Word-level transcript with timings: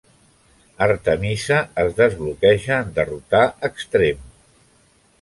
Artemisa 0.85 1.59
es 1.85 1.95
desbloqueja 2.01 2.81
en 2.87 2.93
derrotar 2.99 3.47
Extreme. 3.73 4.31